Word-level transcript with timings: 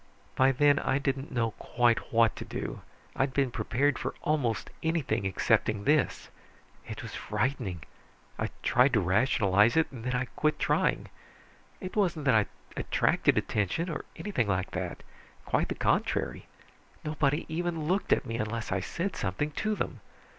"By 0.35 0.51
then 0.51 0.79
I 0.79 0.97
didn't 0.97 1.31
know 1.31 1.51
quite 1.59 2.11
what 2.11 2.35
to 2.37 2.43
do. 2.43 2.81
I'd 3.15 3.35
been 3.35 3.51
prepared 3.51 3.99
for 3.99 4.15
almost 4.23 4.71
anything 4.81 5.27
excepting 5.27 5.83
this. 5.83 6.29
It 6.87 7.03
was 7.03 7.13
frightening. 7.13 7.83
I 8.39 8.49
tried 8.63 8.93
to 8.93 8.99
rationalize 8.99 9.77
it, 9.77 9.91
and 9.91 10.03
then 10.03 10.15
I 10.15 10.25
quit 10.35 10.57
trying. 10.57 11.09
It 11.79 11.95
wasn't 11.95 12.25
that 12.25 12.33
I 12.33 12.47
attracted 12.75 13.37
attention, 13.37 13.91
or 13.91 14.03
anything 14.15 14.47
like 14.47 14.71
that, 14.71 15.03
quite 15.45 15.67
the 15.69 15.75
contrary. 15.75 16.47
Nobody 17.03 17.45
even 17.47 17.83
looked 17.87 18.11
at 18.11 18.25
me, 18.25 18.37
unless 18.37 18.71
I 18.71 18.79
said 18.79 19.15
something 19.15 19.51
to 19.51 19.75
them. 19.75 19.99